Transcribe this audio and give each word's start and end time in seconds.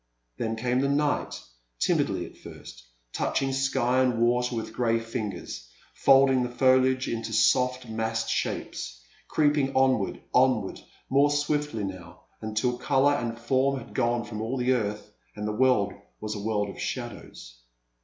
Then 0.39 0.55
came 0.55 0.79
the 0.79 0.89
night, 0.89 1.39
timidly 1.77 2.25
at 2.25 2.35
first, 2.35 2.87
touching 3.13 3.53
sky 3.53 3.99
and 4.01 4.19
water 4.19 4.55
with 4.55 4.73
grey 4.73 4.97
fingers, 4.99 5.69
folding 5.93 6.41
the 6.41 6.49
foliage 6.49 7.07
into 7.07 7.31
soft 7.33 7.87
massed 7.87 8.27
shapes, 8.27 8.99
creeping 9.27 9.75
on 9.75 9.99
ward, 9.99 10.19
onward, 10.33 10.79
more 11.07 11.29
swiftly 11.29 11.83
now, 11.83 12.21
until 12.41 12.79
colour 12.79 13.13
and 13.13 13.37
form 13.37 13.77
had 13.77 13.93
gone 13.93 14.25
from 14.25 14.41
all 14.41 14.57
the 14.57 14.71
earth 14.73 15.11
and 15.35 15.47
the 15.47 15.51
world 15.51 15.93
was 16.19 16.33
a 16.33 16.39
world 16.39 16.69
of 16.69 16.79
shadows. 16.81 17.59